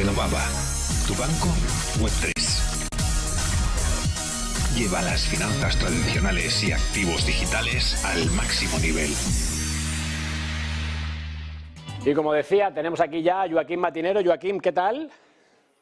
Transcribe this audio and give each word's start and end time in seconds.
Renovaba. 0.00 0.40
Tu 1.06 1.12
banco 1.12 1.48
Web3. 2.00 2.32
Lleva 4.74 5.02
las 5.02 5.28
finanzas 5.28 5.76
tradicionales 5.78 6.64
y 6.64 6.72
activos 6.72 7.26
digitales 7.26 8.02
al 8.06 8.30
máximo 8.30 8.78
nivel. 8.78 9.10
Y 12.06 12.14
como 12.14 12.32
decía, 12.32 12.72
tenemos 12.72 12.98
aquí 13.02 13.20
ya 13.20 13.42
a 13.42 13.50
Joaquín 13.50 13.80
Matinero. 13.80 14.24
Joaquín, 14.24 14.58
¿qué 14.58 14.72
tal? 14.72 15.10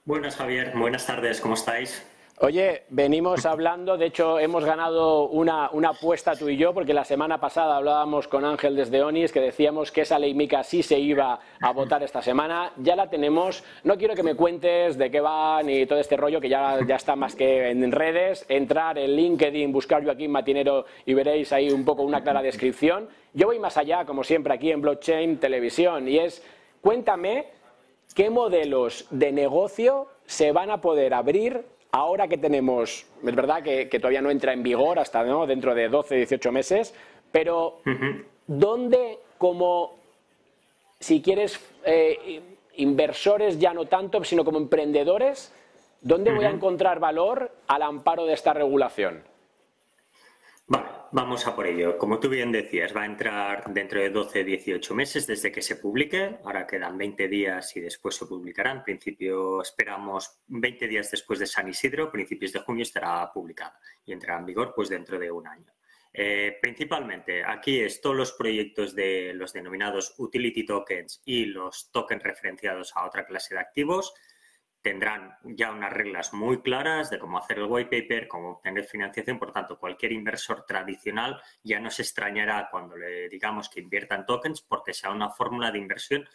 Buenas, 0.05 0.35
Javier. 0.35 0.73
Buenas 0.75 1.07
tardes. 1.07 1.41
¿Cómo 1.41 1.55
estáis? 1.55 2.05
Oye, 2.41 2.85
venimos 2.91 3.45
hablando, 3.47 3.97
de 3.97 4.07
hecho 4.07 4.39
hemos 4.39 4.65
ganado 4.65 5.29
una, 5.29 5.71
apuesta 5.89 6.37
tú 6.37 6.49
y 6.49 6.57
yo, 6.57 6.73
porque 6.73 6.95
la 6.95 7.05
semana 7.05 7.41
pasada 7.41 7.77
hablábamos 7.77 8.29
con 8.29 8.45
Ángel 8.45 8.77
desde 8.77 9.03
ONIS 9.03 9.33
que 9.33 9.41
decíamos 9.41 9.91
que 9.91 10.03
esa 10.03 10.21
ley 10.21 10.35
MICA 10.35 10.63
sí 10.63 10.85
se 10.85 11.01
iba 11.01 11.41
a 11.61 11.73
votar 11.73 12.05
esta 12.05 12.23
semana, 12.23 12.73
ya 12.77 12.95
la 12.95 13.11
tenemos, 13.11 13.65
no 13.83 13.99
quiero 13.99 14.15
que 14.15 14.23
me 14.23 14.37
cuentes 14.37 14.97
de 14.97 15.11
qué 15.11 15.21
va 15.21 15.61
ni 15.65 15.85
todo 15.87 15.99
este 15.99 16.17
rollo 16.17 16.41
que 16.41 16.49
ya, 16.49 16.79
ya 16.87 16.95
está 16.95 17.17
más 17.17 17.35
que 17.35 17.71
en 17.71 17.91
redes, 17.91 18.47
entrar 18.49 18.99
en 18.99 19.17
LinkedIn, 19.17 19.73
buscar 19.73 20.05
Joaquín 20.05 20.31
Matinero 20.31 20.85
y 21.07 21.15
veréis 21.15 21.53
ahí 21.53 21.73
un 21.73 21.85
poco 21.85 22.05
una 22.05 22.23
clara 22.23 22.41
descripción. 22.41 23.09
Yo 23.35 23.49
voy 23.49 23.59
más 23.59 23.77
allá, 23.77 24.05
como 24.05 24.23
siempre, 24.23 24.55
aquí 24.55 24.71
en 24.71 24.81
Blockchain 24.81 25.39
Televisión, 25.39 26.07
y 26.07 26.19
es, 26.19 26.47
cuéntame 26.83 27.47
qué 28.15 28.31
modelos 28.31 29.09
de 29.11 29.33
negocio 29.33 30.07
se 30.25 30.53
van 30.53 30.71
a 30.71 30.81
poder 30.81 31.15
abrir 31.15 31.65
Ahora 31.91 32.29
que 32.29 32.37
tenemos, 32.37 33.07
es 33.25 33.35
verdad 33.35 33.63
que, 33.63 33.87
todavía 33.87 34.21
no 34.21 34.31
entra 34.31 34.53
en 34.53 34.63
vigor 34.63 34.99
hasta 34.99 35.25
dentro 35.47 35.75
de 35.75 35.89
12, 35.89 36.17
18 36.17 36.53
meses, 36.53 36.95
pero 37.33 37.81
¿dónde 38.47 39.19
como, 39.39 39.97
si 41.01 41.23
quieres, 41.23 41.59
eh, 41.85 42.43
inversores 42.77 43.59
ya 43.59 43.73
no 43.73 43.87
tanto, 43.87 44.23
sino 44.25 44.45
como 44.45 44.59
emprendedores, 44.59 45.53
¿dónde 46.01 46.33
voy 46.33 46.45
a 46.45 46.51
encontrar 46.51 47.01
valor 47.01 47.51
al 47.67 47.83
amparo 47.83 48.27
de 48.27 48.35
esta 48.35 48.53
regulación? 48.53 49.23
Vale, 50.67 50.98
vamos 51.13 51.47
a 51.47 51.55
por 51.55 51.67
ello. 51.67 51.99
Como 51.99 52.19
tú 52.19 52.29
bien 52.29 52.53
decías, 52.53 52.95
va 52.95 53.03
a 53.03 53.07
entrar 53.07 53.73
dentro 53.73 54.01
de 54.01 54.11
12, 54.11 54.45
18 54.45 54.95
meses 54.95 55.27
desde 55.27 55.53
que 55.53 55.63
se 55.63 55.77
publique. 55.77 56.39
Ahora 56.45 56.67
quedan 56.67 56.99
20 56.99 57.29
días 57.29 57.77
y 57.77 57.81
después 57.81 58.17
se 58.17 58.27
publicará. 58.27 58.73
En 58.73 58.83
principio 58.83 59.63
esperamos 59.63 60.41
20 60.49 60.89
días 60.89 61.11
después 61.11 61.39
de 61.39 61.47
San 61.47 61.69
Isidro, 61.69 62.11
principios 62.11 62.53
de 62.53 62.61
junio 62.61 62.83
estará 62.83 63.31
publicada 63.33 63.79
y 64.05 64.13
entrará 64.13 64.41
en 64.41 64.47
vigor 64.47 64.73
pues 64.75 64.89
dentro 64.89 65.19
de 65.19 65.31
un 65.31 65.47
año. 65.47 65.73
Eh, 66.13 66.59
principalmente 66.61 67.45
aquí 67.45 67.81
es 67.81 68.01
todos 68.01 68.17
los 68.17 68.33
proyectos 68.33 68.95
de 68.95 69.33
los 69.35 69.53
denominados 69.53 70.15
utility 70.19 70.65
tokens 70.65 71.23
y 71.25 71.45
los 71.45 71.91
tokens 71.93 72.23
referenciados 72.23 72.97
a 72.97 73.07
otra 73.07 73.27
clase 73.27 73.55
de 73.55 73.61
activos 73.61 74.15
tendrán 74.83 75.37
ya 75.43 75.73
unas 75.73 75.93
reglas 75.93 76.33
muy 76.33 76.63
claras 76.63 77.11
de 77.11 77.19
cómo 77.19 77.39
hacer 77.39 77.59
el 77.59 77.67
white 77.67 77.91
paper, 77.91 78.29
cómo 78.29 78.51
obtener 78.53 78.85
financiación. 78.85 79.39
Por 79.39 79.53
tanto, 79.53 79.79
cualquier 79.79 80.13
inversor 80.13 80.65
tradicional 80.65 81.41
ya 81.63 81.81
no 81.81 81.91
se 81.91 82.03
extrañará 82.03 82.69
cuando 82.71 82.97
le 82.97 83.29
digamos 83.29 83.69
que 83.69 83.81
invierta 83.81 84.15
en 84.15 84.27
tokens 84.27 84.63
porque 84.63 84.95
sea 84.95 85.11
una 85.11 85.31
fórmula 85.31 85.71
de 85.71 85.79
inversión 85.79 86.29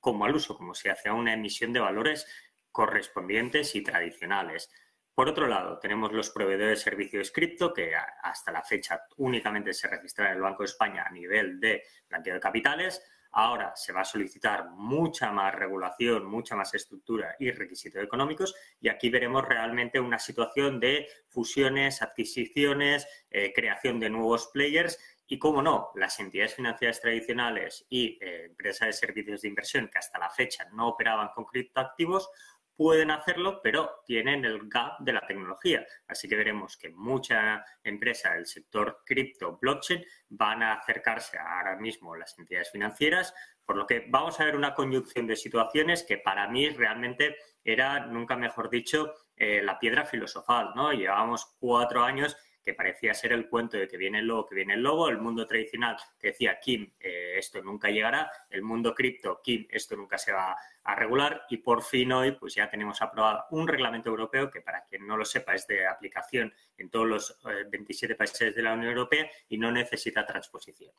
como 0.00 0.24
al 0.24 0.34
uso, 0.34 0.56
como 0.56 0.74
si 0.74 0.88
hace 0.88 1.10
una 1.10 1.34
emisión 1.34 1.72
de 1.72 1.80
valores 1.80 2.26
correspondientes 2.70 3.74
y 3.74 3.82
tradicionales. 3.82 4.70
Por 5.14 5.28
otro 5.28 5.46
lado, 5.46 5.78
tenemos 5.78 6.12
los 6.12 6.28
proveedores 6.28 6.78
de 6.78 6.84
servicios 6.84 7.30
cripto 7.30 7.72
que 7.72 7.92
hasta 8.22 8.52
la 8.52 8.62
fecha 8.62 9.00
únicamente 9.16 9.72
se 9.72 9.88
registran 9.88 10.28
en 10.28 10.34
el 10.34 10.42
Banco 10.42 10.62
de 10.62 10.66
España 10.66 11.04
a 11.06 11.10
nivel 11.10 11.58
de 11.58 11.82
blanqueo 12.08 12.34
de 12.34 12.40
capitales 12.40 13.02
Ahora 13.38 13.76
se 13.76 13.92
va 13.92 14.00
a 14.00 14.04
solicitar 14.06 14.70
mucha 14.70 15.30
más 15.30 15.54
regulación, 15.54 16.24
mucha 16.24 16.56
más 16.56 16.72
estructura 16.72 17.36
y 17.38 17.50
requisitos 17.50 18.02
económicos 18.02 18.54
y 18.80 18.88
aquí 18.88 19.10
veremos 19.10 19.46
realmente 19.46 20.00
una 20.00 20.18
situación 20.18 20.80
de 20.80 21.06
fusiones, 21.28 22.00
adquisiciones, 22.00 23.06
eh, 23.30 23.52
creación 23.54 24.00
de 24.00 24.08
nuevos 24.08 24.48
players 24.54 24.98
y, 25.26 25.38
cómo 25.38 25.60
no, 25.60 25.90
las 25.96 26.18
entidades 26.18 26.54
financieras 26.54 26.98
tradicionales 26.98 27.84
y 27.90 28.18
eh, 28.22 28.46
empresas 28.46 28.86
de 28.86 28.92
servicios 28.94 29.42
de 29.42 29.48
inversión 29.48 29.90
que 29.92 29.98
hasta 29.98 30.18
la 30.18 30.30
fecha 30.30 30.66
no 30.72 30.88
operaban 30.88 31.28
con 31.34 31.44
criptoactivos 31.44 32.30
pueden 32.76 33.10
hacerlo, 33.10 33.60
pero 33.62 34.02
tienen 34.04 34.44
el 34.44 34.68
gap 34.68 34.98
de 35.00 35.12
la 35.12 35.26
tecnología. 35.26 35.84
Así 36.06 36.28
que 36.28 36.36
veremos 36.36 36.76
que 36.76 36.90
mucha 36.90 37.64
empresa 37.82 38.34
del 38.34 38.46
sector 38.46 39.02
cripto, 39.04 39.58
blockchain, 39.60 40.04
van 40.28 40.62
a 40.62 40.74
acercarse 40.74 41.38
ahora 41.38 41.76
mismo 41.76 42.14
a 42.14 42.18
las 42.18 42.38
entidades 42.38 42.70
financieras, 42.70 43.34
por 43.64 43.76
lo 43.76 43.86
que 43.86 44.06
vamos 44.08 44.38
a 44.38 44.44
ver 44.44 44.56
una 44.56 44.74
conjunción 44.74 45.26
de 45.26 45.36
situaciones 45.36 46.04
que 46.04 46.18
para 46.18 46.48
mí 46.48 46.68
realmente 46.68 47.36
era, 47.64 48.06
nunca 48.06 48.36
mejor 48.36 48.70
dicho, 48.70 49.12
eh, 49.34 49.60
la 49.62 49.78
piedra 49.78 50.04
filosofal, 50.04 50.72
¿no? 50.74 50.92
Llevábamos 50.92 51.56
cuatro 51.58 52.02
años 52.02 52.36
que 52.66 52.74
parecía 52.74 53.14
ser 53.14 53.32
el 53.32 53.48
cuento 53.48 53.76
de 53.76 53.86
que 53.86 53.96
viene 53.96 54.18
el 54.18 54.26
lobo, 54.26 54.44
que 54.44 54.56
viene 54.56 54.74
el 54.74 54.82
lobo, 54.82 55.08
el 55.08 55.18
mundo 55.18 55.46
tradicional 55.46 55.96
que 56.18 56.28
decía, 56.28 56.58
Kim, 56.58 56.90
eh, 56.98 57.34
esto 57.38 57.62
nunca 57.62 57.90
llegará, 57.90 58.28
el 58.50 58.62
mundo 58.62 58.92
cripto, 58.92 59.40
Kim, 59.40 59.68
esto 59.70 59.94
nunca 59.94 60.18
se 60.18 60.32
va 60.32 60.56
a 60.82 60.94
regular 60.96 61.42
y 61.48 61.58
por 61.58 61.80
fin 61.84 62.10
hoy 62.10 62.32
pues 62.32 62.56
ya 62.56 62.68
tenemos 62.68 63.00
aprobado 63.00 63.44
un 63.52 63.68
reglamento 63.68 64.10
europeo 64.10 64.50
que 64.50 64.62
para 64.62 64.84
quien 64.84 65.06
no 65.06 65.16
lo 65.16 65.24
sepa 65.24 65.54
es 65.54 65.68
de 65.68 65.86
aplicación 65.86 66.52
en 66.76 66.90
todos 66.90 67.06
los 67.06 67.40
27 67.70 68.12
eh, 68.12 68.16
países 68.16 68.52
de 68.52 68.62
la 68.62 68.72
Unión 68.72 68.90
Europea 68.90 69.30
y 69.48 69.58
no 69.58 69.70
necesita 69.70 70.26
transposición. 70.26 70.90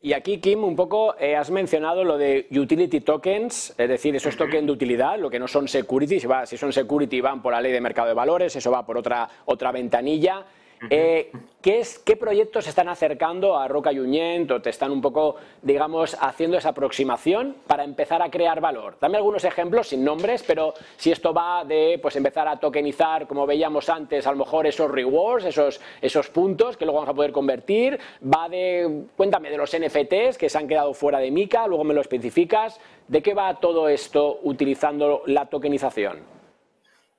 Y 0.00 0.12
aquí, 0.12 0.38
Kim, 0.38 0.62
un 0.62 0.76
poco 0.76 1.16
eh, 1.18 1.34
has 1.34 1.50
mencionado 1.50 2.04
lo 2.04 2.18
de 2.18 2.46
utility 2.52 3.00
tokens, 3.00 3.74
es 3.76 3.88
decir, 3.88 4.14
esos 4.14 4.36
tokens 4.36 4.66
de 4.66 4.72
utilidad, 4.72 5.18
lo 5.18 5.28
que 5.28 5.40
no 5.40 5.48
son 5.48 5.66
security, 5.66 6.20
si, 6.20 6.28
va, 6.28 6.46
si 6.46 6.56
son 6.56 6.72
security 6.72 7.20
van 7.20 7.42
por 7.42 7.52
la 7.52 7.60
ley 7.60 7.72
de 7.72 7.80
mercado 7.80 8.06
de 8.06 8.14
valores, 8.14 8.54
eso 8.54 8.70
va 8.70 8.86
por 8.86 8.96
otra, 8.96 9.28
otra 9.46 9.72
ventanilla. 9.72 10.44
Eh, 10.90 11.32
¿qué, 11.62 11.80
es, 11.80 11.98
¿Qué 11.98 12.16
proyectos 12.16 12.64
se 12.64 12.70
están 12.70 12.88
acercando 12.88 13.56
a 13.56 13.68
Roca 13.68 13.90
Junyent 13.94 14.50
o 14.50 14.62
te 14.62 14.70
están 14.70 14.90
un 14.90 15.00
poco, 15.00 15.36
digamos, 15.62 16.16
haciendo 16.20 16.56
esa 16.56 16.70
aproximación 16.70 17.56
para 17.66 17.84
empezar 17.84 18.22
a 18.22 18.30
crear 18.30 18.60
valor? 18.60 18.96
Dame 19.00 19.16
algunos 19.16 19.44
ejemplos 19.44 19.88
sin 19.88 20.04
nombres, 20.04 20.42
pero 20.42 20.74
si 20.96 21.12
esto 21.12 21.32
va 21.32 21.64
de 21.64 21.98
pues, 22.00 22.16
empezar 22.16 22.48
a 22.48 22.58
tokenizar, 22.58 23.26
como 23.26 23.46
veíamos 23.46 23.88
antes, 23.88 24.26
a 24.26 24.32
lo 24.32 24.38
mejor 24.38 24.66
esos 24.66 24.90
rewards, 24.90 25.44
esos, 25.44 25.80
esos 26.00 26.28
puntos 26.30 26.76
que 26.76 26.84
luego 26.84 27.00
vamos 27.00 27.10
a 27.10 27.14
poder 27.14 27.32
convertir, 27.32 27.98
va 28.22 28.48
de, 28.48 29.04
cuéntame, 29.16 29.50
de 29.50 29.56
los 29.56 29.76
NFTs 29.76 30.38
que 30.38 30.48
se 30.48 30.58
han 30.58 30.68
quedado 30.68 30.94
fuera 30.94 31.18
de 31.18 31.30
Mica, 31.30 31.66
luego 31.66 31.84
me 31.84 31.94
lo 31.94 32.00
especificas, 32.00 32.80
¿de 33.08 33.22
qué 33.22 33.34
va 33.34 33.60
todo 33.60 33.88
esto 33.88 34.40
utilizando 34.42 35.22
la 35.26 35.46
tokenización? 35.46 36.34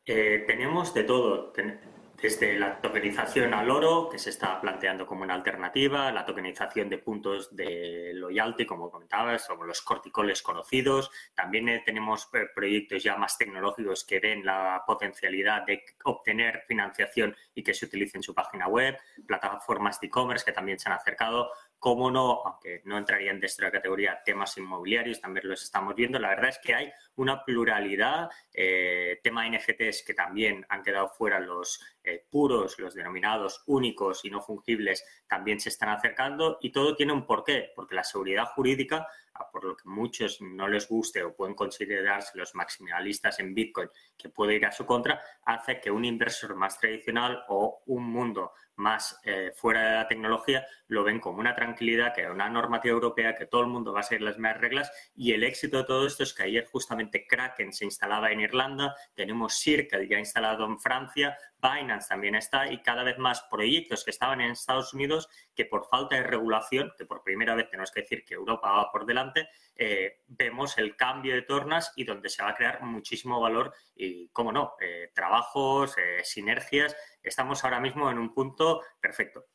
Eh, 0.05 0.43
tenemos 0.45 0.93
de 0.93 1.03
todo 1.03 1.51
desde 2.21 2.57
la 2.57 2.79
tokenización 2.79 3.53
al 3.53 3.69
oro, 3.69 4.09
que 4.09 4.17
se 4.17 4.29
está 4.29 4.59
planteando 4.61 5.05
como 5.05 5.23
una 5.23 5.33
alternativa, 5.33 6.11
la 6.11 6.25
tokenización 6.25 6.89
de 6.89 6.97
puntos 6.97 7.55
de 7.55 8.11
loyalty, 8.13 8.65
como 8.65 8.89
comentabas, 8.89 9.47
como 9.47 9.65
los 9.65 9.81
corticoles 9.81 10.41
conocidos. 10.41 11.11
También 11.33 11.69
eh, 11.69 11.83
tenemos 11.85 12.29
eh, 12.33 12.47
proyectos 12.53 13.03
ya 13.03 13.17
más 13.17 13.37
tecnológicos 13.37 14.05
que 14.05 14.19
ven 14.19 14.45
la 14.45 14.83
potencialidad 14.87 15.65
de 15.65 15.83
obtener 16.05 16.63
financiación 16.67 17.35
y 17.53 17.63
que 17.63 17.73
se 17.73 17.85
utilice 17.85 18.17
en 18.17 18.23
su 18.23 18.33
página 18.33 18.67
web, 18.67 18.97
plataformas 19.27 19.99
de 19.99 20.07
e-commerce 20.07 20.45
que 20.45 20.51
también 20.51 20.79
se 20.79 20.89
han 20.89 20.95
acercado 20.95 21.51
cómo 21.85 22.09
no, 22.09 22.41
aunque 22.43 22.81
no 22.85 22.97
entrarían 22.97 23.39
de 23.39 23.45
esta 23.45 23.69
categoría, 23.69 24.19
temas 24.25 24.57
inmobiliarios, 24.57 25.21
también 25.21 25.47
los 25.47 25.61
estamos 25.61 25.93
viendo. 25.93 26.17
La 26.17 26.29
verdad 26.29 26.49
es 26.49 26.57
que 26.57 26.73
hay 26.73 26.91
una 27.17 27.45
pluralidad, 27.45 28.27
eh, 28.51 29.19
tema 29.21 29.47
NFTs 29.47 30.01
que 30.03 30.15
también 30.15 30.65
han 30.67 30.81
quedado 30.81 31.09
fuera 31.09 31.39
los 31.39 31.79
eh, 32.03 32.25
puros, 32.27 32.79
los 32.79 32.95
denominados 32.95 33.61
únicos 33.67 34.25
y 34.25 34.31
no 34.31 34.41
fungibles, 34.41 35.05
también 35.27 35.59
se 35.59 35.69
están 35.69 35.89
acercando 35.89 36.57
y 36.59 36.71
todo 36.71 36.95
tiene 36.95 37.13
un 37.13 37.27
porqué, 37.27 37.71
porque 37.75 37.93
la 37.93 38.03
seguridad 38.03 38.45
jurídica 38.45 39.07
por 39.51 39.65
lo 39.65 39.75
que 39.75 39.87
muchos 39.87 40.41
no 40.41 40.67
les 40.67 40.87
guste 40.87 41.23
o 41.23 41.35
pueden 41.35 41.55
considerarse 41.55 42.37
los 42.37 42.55
maximalistas 42.55 43.39
en 43.39 43.53
Bitcoin, 43.53 43.89
que 44.17 44.29
puede 44.29 44.55
ir 44.55 44.65
a 44.65 44.71
su 44.71 44.85
contra, 44.85 45.21
hace 45.45 45.79
que 45.79 45.91
un 45.91 46.05
inversor 46.05 46.55
más 46.55 46.79
tradicional 46.79 47.43
o 47.49 47.83
un 47.87 48.03
mundo 48.05 48.53
más 48.77 49.19
eh, 49.23 49.51
fuera 49.55 49.89
de 49.89 49.95
la 49.95 50.07
tecnología 50.07 50.65
lo 50.87 51.03
ven 51.03 51.19
como 51.19 51.39
una 51.39 51.55
tranquilidad, 51.55 52.13
que 52.13 52.27
una 52.27 52.49
normativa 52.49 52.93
europea, 52.93 53.35
que 53.35 53.45
todo 53.45 53.61
el 53.61 53.67
mundo 53.67 53.93
va 53.93 54.01
a 54.01 54.03
seguir 54.03 54.23
las 54.23 54.35
mismas 54.35 54.59
reglas. 54.59 54.91
Y 55.15 55.31
el 55.31 55.43
éxito 55.43 55.77
de 55.77 55.83
todo 55.85 56.05
esto 56.05 56.23
es 56.23 56.33
que 56.33 56.43
ayer 56.43 56.65
justamente 56.65 57.25
Kraken 57.25 57.73
se 57.73 57.85
instalaba 57.85 58.31
en 58.31 58.41
Irlanda, 58.41 58.95
tenemos 59.13 59.55
Circle 59.55 60.07
ya 60.07 60.19
instalado 60.19 60.65
en 60.65 60.79
Francia, 60.79 61.37
Binance 61.65 62.09
también 62.09 62.35
está 62.35 62.71
y 62.71 62.81
cada 62.81 63.03
vez 63.03 63.17
más 63.17 63.41
proyectos 63.49 64.03
que 64.03 64.11
estaban 64.11 64.41
en 64.41 64.51
Estados 64.51 64.93
Unidos 64.93 65.29
que 65.55 65.65
por 65.65 65.85
falta 65.87 66.15
de 66.15 66.23
regulación, 66.23 66.93
que 66.97 67.05
por 67.05 67.23
primera 67.23 67.55
vez 67.55 67.69
tenemos 67.69 67.91
que 67.91 68.01
decir 68.01 68.23
que 68.23 68.35
Europa 68.35 68.71
va 68.71 68.91
por 68.91 69.05
delante, 69.05 69.49
eh, 69.75 70.21
vemos 70.27 70.77
el 70.77 70.95
cambio 70.95 71.33
de 71.33 71.41
tornas 71.41 71.91
y 71.95 72.03
donde 72.03 72.29
se 72.29 72.43
va 72.43 72.49
a 72.49 72.55
crear 72.55 72.81
muchísimo 72.81 73.39
valor 73.41 73.73
y, 73.95 74.29
cómo 74.29 74.51
no, 74.51 74.75
eh, 74.79 75.11
trabajos, 75.13 75.97
eh, 75.97 76.23
sinergias. 76.23 76.95
Estamos 77.21 77.63
ahora 77.63 77.79
mismo 77.79 78.09
en 78.09 78.17
un 78.17 78.33
punto 78.33 78.81
perfecto. 78.99 79.45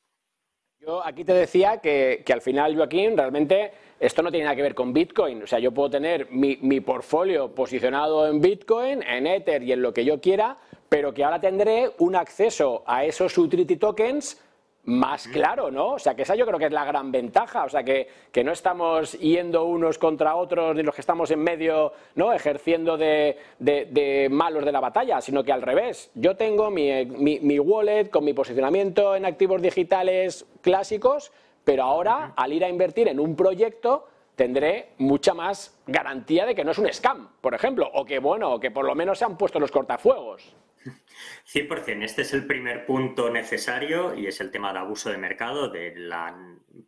Yo 0.79 1.05
aquí 1.05 1.25
te 1.25 1.35
decía 1.35 1.79
que, 1.79 2.23
que 2.25 2.33
al 2.33 2.41
final, 2.41 2.75
Joaquín, 2.75 3.17
realmente 3.17 3.71
esto 4.01 4.23
no 4.23 4.31
tiene 4.31 4.45
nada 4.45 4.57
que 4.57 4.63
ver 4.63 4.75
con 4.75 4.95
Bitcoin. 4.95 5.43
O 5.43 5.47
sea, 5.47 5.59
yo 5.59 5.73
puedo 5.73 5.91
tener 5.91 6.31
mi, 6.31 6.57
mi 6.63 6.81
portfolio 6.81 7.55
posicionado 7.55 8.27
en 8.27 8.41
Bitcoin, 8.41 9.03
en 9.03 9.27
Ether 9.27 9.63
y 9.63 9.73
en 9.73 9.83
lo 9.83 9.93
que 9.93 10.07
yo 10.07 10.23
quiera, 10.23 10.57
pero 10.91 11.15
que 11.15 11.23
ahora 11.23 11.41
tendré 11.41 11.89
un 11.99 12.17
acceso 12.17 12.83
a 12.85 13.05
esos 13.05 13.39
utility 13.39 13.77
tokens 13.77 14.43
más 14.85 15.29
claro, 15.29 15.71
¿no? 15.71 15.93
O 15.93 15.99
sea, 16.01 16.17
que 16.17 16.23
esa 16.23 16.35
yo 16.35 16.45
creo 16.45 16.59
que 16.59 16.65
es 16.65 16.73
la 16.73 16.85
gran 16.85 17.13
ventaja, 17.13 17.65
o 17.65 17.69
sea, 17.69 17.85
que, 17.85 18.09
que, 18.33 18.43
no 18.43 18.51
estamos 18.51 19.13
yendo 19.21 19.67
unos 19.67 19.99
contra 19.99 20.35
otros, 20.35 20.75
ni 20.75 20.83
los 20.83 20.93
que 20.93 21.01
estamos 21.03 21.31
en 21.31 21.39
medio, 21.39 21.93
¿no? 22.17 22.33
Ejerciendo 22.33 22.97
de, 22.97 23.39
de, 23.61 23.85
de 23.85 24.29
malos 24.31 24.65
de 24.65 24.73
la 24.73 24.81
batalla, 24.81 25.21
sino 25.21 25.45
que 25.45 25.53
al 25.53 25.63
revés. 25.63 26.11
Yo 26.15 26.35
tengo 26.35 26.71
mi, 26.71 27.07
mi, 27.07 27.39
mi, 27.39 27.61
wallet 27.61 28.11
con 28.11 28.25
mi 28.25 28.33
posicionamiento 28.33 29.15
en 29.15 29.27
activos 29.27 29.63
digitales 29.63 30.45
clásicos, 30.61 31.31
pero 31.63 31.85
ahora, 31.85 32.33
al 32.35 32.53
ir 32.53 32.65
a 32.65 32.69
invertir 32.69 33.07
en 33.07 33.21
un 33.21 33.37
proyecto, 33.37 34.09
tendré 34.35 34.89
mucha 34.99 35.35
más 35.35 35.79
garantía 35.87 36.47
de 36.47 36.57
que 36.57 36.65
no 36.65 36.73
es 36.73 36.79
un 36.79 36.93
scam, 36.93 37.29
por 37.41 37.55
ejemplo, 37.55 37.89
o 37.95 38.05
que, 38.05 38.19
bueno, 38.19 38.55
o 38.55 38.59
que 38.59 38.73
por 38.73 38.87
lo 38.87 38.97
menos 38.97 39.19
se 39.19 39.25
han 39.25 39.37
puesto 39.37 39.61
los 39.61 39.71
cortafuegos. 39.71 40.57
100%. 41.53 42.05
Este 42.05 42.23
es 42.23 42.33
el 42.33 42.47
primer 42.47 42.87
punto 42.87 43.31
necesario 43.31 44.15
y 44.15 44.27
es 44.27 44.41
el 44.41 44.51
tema 44.51 44.73
de 44.73 44.79
abuso 44.79 45.11
de 45.11 45.19
mercado, 45.19 45.69
de 45.69 45.95
la 45.97 46.35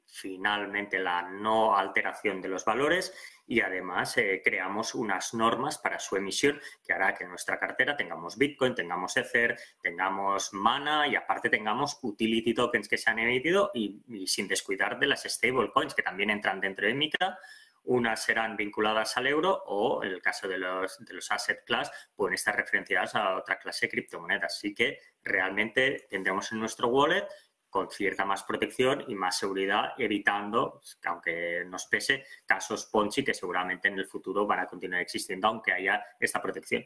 finalmente 0.06 0.98
la 0.98 1.22
no 1.22 1.76
alteración 1.76 2.42
de 2.42 2.48
los 2.48 2.64
valores 2.64 3.14
y 3.46 3.60
además 3.60 4.16
eh, 4.18 4.42
creamos 4.44 4.94
unas 4.94 5.32
normas 5.32 5.78
para 5.78 5.98
su 5.98 6.16
emisión 6.16 6.60
que 6.86 6.92
hará 6.92 7.14
que 7.14 7.24
en 7.24 7.30
nuestra 7.30 7.58
cartera 7.58 7.96
tengamos 7.96 8.36
Bitcoin, 8.36 8.74
tengamos 8.74 9.16
Ether, 9.16 9.58
tengamos 9.80 10.52
Mana 10.52 11.08
y 11.08 11.16
aparte 11.16 11.48
tengamos 11.48 11.98
utility 12.02 12.52
tokens 12.54 12.88
que 12.88 12.98
se 12.98 13.10
han 13.10 13.18
emitido 13.18 13.70
y, 13.74 14.02
y 14.08 14.26
sin 14.26 14.46
descuidar 14.46 14.98
de 14.98 15.06
las 15.06 15.22
stablecoins 15.22 15.94
que 15.94 16.02
también 16.02 16.30
entran 16.30 16.60
dentro 16.60 16.86
de 16.86 16.94
MICA 16.94 17.38
unas 17.84 18.22
serán 18.22 18.56
vinculadas 18.56 19.16
al 19.16 19.26
euro 19.26 19.62
o, 19.66 20.04
en 20.04 20.10
el 20.10 20.22
caso 20.22 20.46
de 20.48 20.58
los, 20.58 21.04
de 21.04 21.14
los 21.14 21.30
asset 21.30 21.64
class, 21.64 21.90
pueden 22.14 22.34
estar 22.34 22.54
referenciadas 22.56 23.14
a 23.14 23.36
otra 23.36 23.58
clase 23.58 23.86
de 23.86 23.90
criptomonedas. 23.90 24.56
Así 24.56 24.74
que 24.74 24.98
realmente 25.22 26.06
tendremos 26.08 26.50
en 26.52 26.60
nuestro 26.60 26.88
wallet 26.88 27.26
con 27.68 27.90
cierta 27.90 28.24
más 28.26 28.42
protección 28.42 29.02
y 29.08 29.14
más 29.14 29.38
seguridad, 29.38 29.94
evitando, 29.96 30.82
aunque 31.06 31.64
nos 31.64 31.86
pese, 31.86 32.24
casos 32.44 32.84
Ponzi 32.84 33.24
que 33.24 33.32
seguramente 33.32 33.88
en 33.88 33.98
el 33.98 34.06
futuro 34.06 34.46
van 34.46 34.60
a 34.60 34.66
continuar 34.66 35.00
existiendo, 35.00 35.48
aunque 35.48 35.72
haya 35.72 36.04
esta 36.20 36.42
protección. 36.42 36.84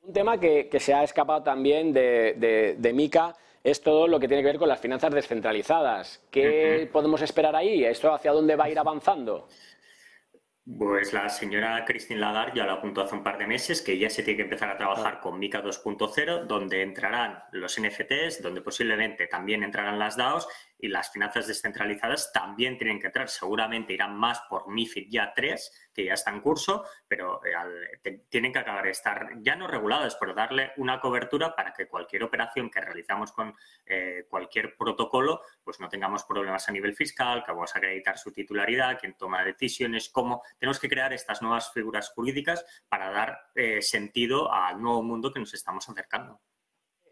Un 0.00 0.12
tema 0.14 0.40
que, 0.40 0.68
que 0.70 0.80
se 0.80 0.94
ha 0.94 1.02
escapado 1.02 1.42
también 1.42 1.92
de, 1.92 2.34
de, 2.38 2.76
de 2.78 2.92
Mica 2.94 3.36
es 3.62 3.82
todo 3.82 4.06
lo 4.06 4.18
que 4.18 4.28
tiene 4.28 4.42
que 4.42 4.50
ver 4.50 4.58
con 4.58 4.68
las 4.68 4.80
finanzas 4.80 5.12
descentralizadas. 5.12 6.24
¿Qué 6.30 6.46
uh 6.48 6.86
-huh. 6.86 6.92
podemos 6.92 7.20
esperar 7.20 7.54
ahí? 7.54 7.84
¿Esto 7.84 8.14
hacia 8.14 8.32
dónde 8.32 8.56
va 8.56 8.64
a 8.64 8.70
ir 8.70 8.78
avanzando? 8.78 9.48
Pues 10.66 11.12
la 11.12 11.28
señora 11.28 11.84
Christine 11.84 12.18
Lagarde 12.18 12.56
ya 12.56 12.66
lo 12.66 12.72
apuntó 12.72 13.00
hace 13.00 13.14
un 13.14 13.22
par 13.22 13.38
de 13.38 13.46
meses 13.46 13.80
que 13.82 13.96
ya 13.98 14.10
se 14.10 14.24
tiene 14.24 14.38
que 14.38 14.42
empezar 14.42 14.68
a 14.68 14.76
trabajar 14.76 15.20
con 15.20 15.38
MICA 15.38 15.62
2.0, 15.62 16.46
donde 16.46 16.82
entrarán 16.82 17.38
los 17.52 17.80
NFTs, 17.80 18.42
donde 18.42 18.62
posiblemente 18.62 19.28
también 19.28 19.62
entrarán 19.62 19.96
las 19.96 20.16
DAOs 20.16 20.48
y 20.86 20.88
las 20.88 21.10
finanzas 21.10 21.46
descentralizadas 21.46 22.32
también 22.32 22.78
tienen 22.78 23.00
que 23.00 23.08
entrar. 23.08 23.28
Seguramente 23.28 23.92
irán 23.92 24.16
más 24.16 24.40
por 24.48 24.68
MIFID 24.68 25.08
ya 25.10 25.32
3, 25.34 25.90
que 25.92 26.04
ya 26.04 26.14
está 26.14 26.30
en 26.30 26.40
curso, 26.40 26.84
pero 27.08 27.40
eh, 27.44 28.24
tienen 28.28 28.52
que 28.52 28.60
acabar 28.60 28.84
de 28.84 28.90
estar 28.90 29.30
ya 29.40 29.56
no 29.56 29.66
reguladas, 29.66 30.16
pero 30.18 30.32
darle 30.32 30.72
una 30.76 31.00
cobertura 31.00 31.54
para 31.54 31.72
que 31.72 31.88
cualquier 31.88 32.22
operación 32.22 32.70
que 32.70 32.80
realizamos 32.80 33.32
con 33.32 33.54
eh, 33.84 34.26
cualquier 34.30 34.76
protocolo, 34.76 35.42
pues 35.62 35.80
no 35.80 35.88
tengamos 35.88 36.24
problemas 36.24 36.68
a 36.68 36.72
nivel 36.72 36.94
fiscal, 36.94 37.42
que 37.44 37.52
vamos 37.52 37.74
a 37.74 37.78
acreditar 37.78 38.16
su 38.16 38.32
titularidad, 38.32 38.98
quién 38.98 39.16
toma 39.16 39.44
decisiones, 39.44 40.08
cómo. 40.08 40.42
Tenemos 40.58 40.78
que 40.78 40.88
crear 40.88 41.12
estas 41.12 41.42
nuevas 41.42 41.72
figuras 41.72 42.10
jurídicas 42.10 42.64
para 42.88 43.10
dar 43.10 43.50
eh, 43.54 43.82
sentido 43.82 44.52
al 44.52 44.80
nuevo 44.80 45.02
mundo 45.02 45.32
que 45.32 45.40
nos 45.40 45.52
estamos 45.52 45.88
acercando. 45.88 46.40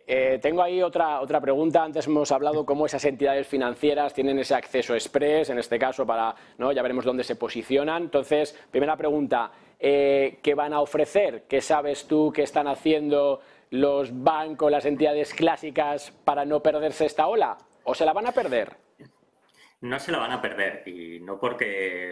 Eh, 0.06 0.38
tengo 0.42 0.62
ahí 0.62 0.82
otra, 0.82 1.20
otra 1.20 1.40
pregunta. 1.40 1.82
Antes 1.82 2.06
hemos 2.06 2.30
hablado 2.30 2.66
cómo 2.66 2.86
esas 2.86 3.04
entidades 3.04 3.46
financieras 3.46 4.12
tienen 4.12 4.38
ese 4.38 4.54
acceso 4.54 4.94
express, 4.94 5.50
en 5.50 5.58
este 5.58 5.78
caso, 5.78 6.06
para, 6.06 6.34
¿no? 6.58 6.72
ya 6.72 6.82
veremos 6.82 7.04
dónde 7.04 7.24
se 7.24 7.36
posicionan. 7.36 8.02
Entonces, 8.04 8.58
primera 8.70 8.96
pregunta, 8.96 9.50
eh, 9.78 10.38
¿qué 10.42 10.54
van 10.54 10.72
a 10.72 10.80
ofrecer? 10.80 11.44
¿Qué 11.48 11.60
sabes 11.60 12.06
tú 12.06 12.32
que 12.32 12.42
están 12.42 12.68
haciendo 12.68 13.40
los 13.70 14.22
bancos, 14.22 14.70
las 14.70 14.84
entidades 14.84 15.32
clásicas 15.32 16.12
para 16.24 16.44
no 16.44 16.60
perderse 16.60 17.06
esta 17.06 17.26
ola? 17.26 17.56
¿O 17.84 17.94
se 17.94 18.04
la 18.04 18.12
van 18.12 18.26
a 18.26 18.32
perder? 18.32 18.83
No 19.84 19.98
se 19.98 20.12
la 20.12 20.18
van 20.18 20.32
a 20.32 20.40
perder 20.40 20.82
y 20.88 21.20
no 21.20 21.38
porque 21.38 22.10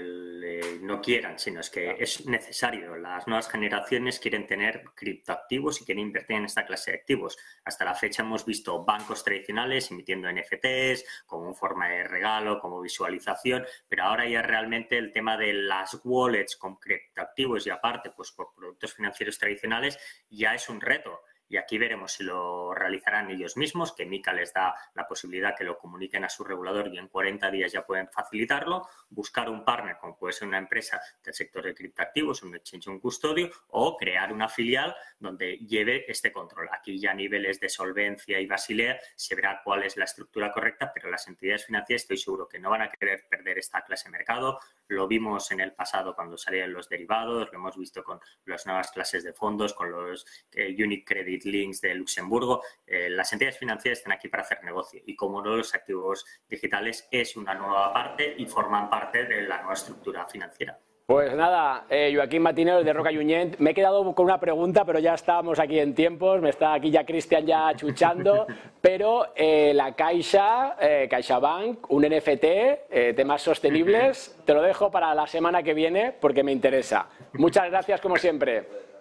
no 0.83 1.01
quieran, 1.01 1.39
sino 1.39 1.61
es 1.61 1.71
que 1.71 1.97
es 1.99 2.27
necesario. 2.27 2.97
Las 2.97 3.27
nuevas 3.27 3.49
generaciones 3.49 4.19
quieren 4.19 4.47
tener 4.47 4.85
criptoactivos 4.95 5.81
y 5.81 5.87
quieren 5.87 6.09
invertir 6.09 6.37
en 6.37 6.45
esta 6.45 6.67
clase 6.67 6.91
de 6.91 6.99
activos. 6.99 7.39
Hasta 7.65 7.87
la 7.87 7.95
fecha 7.95 8.25
hemos 8.25 8.45
visto 8.45 8.85
bancos 8.85 9.25
tradicionales 9.25 9.91
emitiendo 9.91 10.31
NFTs 10.31 11.25
como 11.25 11.55
forma 11.55 11.89
de 11.89 12.05
regalo, 12.05 12.61
como 12.61 12.79
visualización, 12.79 13.65
pero 13.89 14.05
ahora 14.05 14.29
ya 14.29 14.43
realmente 14.43 14.99
el 14.99 15.11
tema 15.11 15.39
de 15.39 15.55
las 15.55 15.99
wallets 16.05 16.59
con 16.59 16.77
criptoactivos 16.77 17.67
y 17.67 17.71
aparte 17.71 18.11
pues 18.15 18.33
por 18.33 18.53
productos 18.55 18.93
financieros 18.93 19.39
tradicionales 19.39 19.99
ya 20.29 20.55
es 20.55 20.69
un 20.69 20.79
reto 20.79 21.23
y 21.53 21.59
aquí 21.59 21.77
veremos 21.77 22.13
si 22.13 22.25
lo 22.25 22.73
realizarán 22.73 23.31
ellos 23.31 23.59
mismos, 23.59 23.93
que 23.93 24.07
MICA 24.07 24.33
les 24.33 24.55
da 24.55 24.75
la 24.95 25.07
posibilidad 25.07 25.55
que 25.55 25.65
lo 25.65 25.77
comuniquen 25.77 26.25
a 26.25 26.31
su 26.31 26.45
regulador 26.45 26.89
y 26.89 26.97
en 26.97 27.09
40 27.09 27.51
días 27.51 27.71
ya 27.71 27.85
pueden 27.85 28.09
facilitarlo, 28.09 28.89
buscar 29.11 29.51
un 29.51 29.63
partner 29.63 29.99
como 29.99 30.17
puede 30.17 30.33
ser 30.33 30.49
una 30.49 30.57
empresa 30.57 30.99
del 31.23 31.35
sector 31.35 31.63
de 31.63 31.75
criptoactivos, 31.75 32.43
un 32.43 32.57
exchange 32.57 32.87
un 32.87 32.99
custodio, 32.99 33.51
o 33.69 33.99
crear 33.99 34.33
una 34.33 34.49
filial 34.49 34.97
donde 35.19 35.59
lleve 35.59 36.11
este 36.11 36.33
control. 36.33 36.71
Aquí 36.73 36.99
ya 36.99 37.11
a 37.11 37.15
niveles 37.15 37.61
de 37.61 37.69
solvencia 37.69 38.41
y 38.41 38.47
Basilea 38.47 38.99
se 39.15 39.35
verá 39.35 39.61
cuál 39.63 39.83
es 39.83 39.99
la 39.99 40.07
estructura 40.07 40.51
correcta, 40.51 40.91
pero 40.91 41.11
las 41.11 41.29
entidades 41.29 41.67
financieras 41.67 42.05
estoy 42.05 42.17
seguro 42.17 42.49
que 42.49 42.59
no 42.59 42.71
van 42.71 42.81
a 42.81 42.91
querer 42.91 43.27
perder 43.29 43.59
esta 43.59 43.83
clase 43.83 44.09
de 44.09 44.13
mercado. 44.13 44.59
Lo 44.89 45.07
vimos 45.07 45.51
en 45.51 45.61
el 45.61 45.73
pasado 45.73 46.15
cuando 46.15 46.39
salían 46.39 46.73
los 46.73 46.89
derivados, 46.89 47.53
lo 47.53 47.59
hemos 47.59 47.77
visto 47.77 48.03
con 48.03 48.19
las 48.47 48.65
nuevas 48.65 48.91
clases 48.91 49.23
de 49.23 49.35
fondos, 49.35 49.75
con 49.75 49.91
los 49.91 50.27
eh, 50.53 50.75
Unique 50.83 51.05
Credit 51.05 51.42
Links 51.45 51.81
de 51.81 51.95
Luxemburgo. 51.95 52.63
Eh, 52.87 53.11
las 53.11 53.33
entidades 53.33 53.59
financieras 53.59 53.99
están 53.99 54.13
aquí 54.13 54.29
para 54.29 54.43
hacer 54.43 54.63
negocio 54.65 55.01
y 55.07 55.17
como 55.17 55.43
no 55.43 55.57
los 55.57 55.75
activos 55.75 56.25
digitales 56.49 57.09
es 57.11 57.37
una 57.37 57.55
nueva 57.55 57.93
parte 57.93 58.35
y 58.37 58.47
forman 58.47 58.89
parte 58.89 59.25
de 59.25 59.43
la 59.43 59.59
nueva 59.59 59.75
estructura 59.75 60.27
financiera. 60.27 60.79
Pues 61.13 61.35
nada, 61.35 61.85
eh, 61.91 62.13
Joaquín 62.15 62.43
Matinero 62.43 62.83
de 62.83 62.93
Roca 62.93 63.11
Yuñent. 63.11 63.59
Me 63.59 63.73
he 63.73 63.75
quedado 63.75 64.15
con 64.15 64.25
una 64.25 64.39
pregunta, 64.39 64.85
pero 64.85 64.99
ya 65.01 65.15
estamos 65.15 65.59
aquí 65.59 65.79
en 65.79 65.95
tiempos. 65.95 66.41
Me 66.41 66.51
está 66.51 66.75
aquí 66.75 66.91
ya 66.91 67.05
Cristian 67.05 67.45
ya 67.45 67.75
chuchando. 67.75 68.47
pero 68.81 69.27
eh, 69.35 69.73
la 69.75 69.95
Caixa, 69.95 70.77
eh, 70.81 71.09
CaixaBank, 71.11 71.91
un 71.91 72.05
NFT, 72.05 73.15
temas 73.15 73.43
sostenibles, 73.43 74.39
te 74.47 74.55
lo 74.55 74.63
dejo 74.63 74.91
para 74.91 75.15
la 75.15 75.27
semana 75.27 75.63
que 75.63 75.75
viene 75.75 76.13
porque 76.19 76.43
me 76.43 76.53
interesa. 76.53 77.09
Muchas 77.35 77.69
gracias 77.69 78.01
como 78.01 78.17
siempre. 78.17 78.92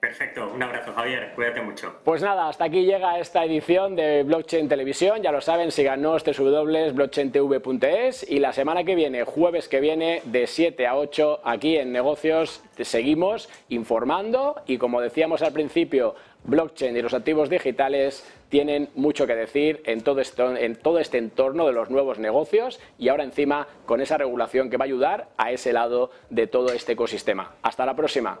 Perfecto, 0.00 0.50
un 0.54 0.62
abrazo 0.62 0.92
Javier, 0.92 1.32
cuídate 1.34 1.60
mucho. 1.60 1.92
Pues 2.04 2.22
nada, 2.22 2.48
hasta 2.48 2.66
aquí 2.66 2.84
llega 2.84 3.18
esta 3.18 3.44
edición 3.44 3.96
de 3.96 4.22
Blockchain 4.22 4.68
Televisión, 4.68 5.20
ya 5.22 5.32
lo 5.32 5.40
saben, 5.40 5.72
síganos 5.72 6.22
www.blockchaintv.es 6.22 8.30
y 8.30 8.38
la 8.38 8.52
semana 8.52 8.84
que 8.84 8.94
viene, 8.94 9.24
jueves 9.24 9.66
que 9.66 9.80
viene, 9.80 10.22
de 10.24 10.46
7 10.46 10.86
a 10.86 10.96
8, 10.96 11.40
aquí 11.42 11.76
en 11.76 11.90
Negocios, 11.90 12.62
te 12.76 12.84
seguimos 12.84 13.48
informando 13.70 14.62
y 14.66 14.78
como 14.78 15.00
decíamos 15.00 15.42
al 15.42 15.52
principio, 15.52 16.14
blockchain 16.44 16.96
y 16.96 17.02
los 17.02 17.12
activos 17.12 17.50
digitales 17.50 18.24
tienen 18.50 18.90
mucho 18.94 19.26
que 19.26 19.34
decir 19.34 19.82
en 19.84 20.02
todo, 20.02 20.20
esto, 20.20 20.56
en 20.56 20.76
todo 20.76 21.00
este 21.00 21.18
entorno 21.18 21.66
de 21.66 21.72
los 21.72 21.90
nuevos 21.90 22.20
negocios 22.20 22.78
y 22.98 23.08
ahora 23.08 23.24
encima 23.24 23.66
con 23.84 24.00
esa 24.00 24.16
regulación 24.16 24.70
que 24.70 24.76
va 24.76 24.84
a 24.84 24.86
ayudar 24.86 25.26
a 25.36 25.50
ese 25.50 25.72
lado 25.72 26.12
de 26.30 26.46
todo 26.46 26.72
este 26.72 26.92
ecosistema. 26.92 27.56
Hasta 27.62 27.84
la 27.84 27.96
próxima. 27.96 28.38